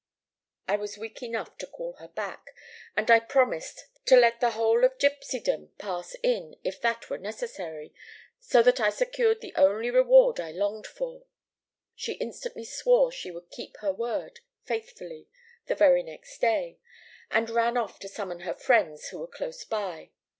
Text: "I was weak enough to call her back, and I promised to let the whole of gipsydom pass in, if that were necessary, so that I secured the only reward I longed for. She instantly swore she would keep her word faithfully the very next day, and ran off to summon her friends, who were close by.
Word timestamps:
"I 0.67 0.77
was 0.77 0.97
weak 0.97 1.21
enough 1.21 1.59
to 1.59 1.67
call 1.67 1.93
her 1.99 2.07
back, 2.07 2.55
and 2.97 3.11
I 3.11 3.19
promised 3.19 3.85
to 4.07 4.15
let 4.17 4.39
the 4.39 4.49
whole 4.57 4.83
of 4.83 4.97
gipsydom 4.97 5.73
pass 5.77 6.15
in, 6.23 6.55
if 6.63 6.81
that 6.81 7.07
were 7.11 7.19
necessary, 7.19 7.93
so 8.39 8.63
that 8.63 8.79
I 8.79 8.89
secured 8.89 9.41
the 9.41 9.53
only 9.55 9.91
reward 9.91 10.39
I 10.39 10.53
longed 10.53 10.87
for. 10.87 11.25
She 11.95 12.13
instantly 12.13 12.65
swore 12.65 13.11
she 13.11 13.29
would 13.29 13.51
keep 13.51 13.77
her 13.81 13.93
word 13.93 14.39
faithfully 14.65 15.27
the 15.67 15.75
very 15.75 16.01
next 16.01 16.39
day, 16.41 16.79
and 17.29 17.47
ran 17.51 17.77
off 17.77 17.99
to 17.99 18.09
summon 18.09 18.39
her 18.39 18.55
friends, 18.55 19.09
who 19.09 19.19
were 19.19 19.27
close 19.27 19.63
by. 19.65 20.09